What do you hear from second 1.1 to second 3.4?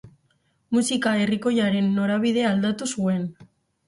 herrikoiaren norabide aldatu zuen.